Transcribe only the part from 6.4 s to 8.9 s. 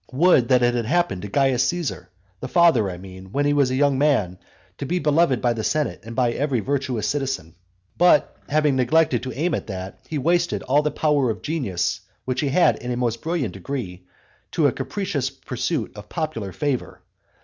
virtuous citizen, but, having